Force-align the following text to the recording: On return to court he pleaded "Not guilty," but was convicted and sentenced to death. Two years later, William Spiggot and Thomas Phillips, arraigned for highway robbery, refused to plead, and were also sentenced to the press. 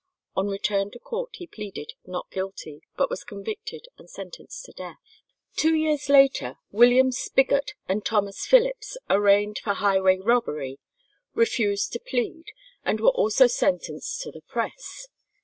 On 0.35 0.47
return 0.47 0.89
to 0.89 0.99
court 0.99 1.29
he 1.35 1.45
pleaded 1.45 1.93
"Not 2.07 2.31
guilty," 2.31 2.81
but 2.97 3.07
was 3.11 3.23
convicted 3.23 3.85
and 3.99 4.09
sentenced 4.09 4.65
to 4.65 4.71
death. 4.71 4.97
Two 5.55 5.75
years 5.75 6.09
later, 6.09 6.57
William 6.71 7.11
Spiggot 7.11 7.73
and 7.87 8.03
Thomas 8.03 8.47
Phillips, 8.47 8.97
arraigned 9.11 9.59
for 9.59 9.75
highway 9.75 10.17
robbery, 10.17 10.79
refused 11.35 11.93
to 11.93 11.99
plead, 11.99 12.45
and 12.83 12.99
were 12.99 13.09
also 13.09 13.45
sentenced 13.45 14.19
to 14.23 14.31
the 14.31 14.41
press. 14.41 15.07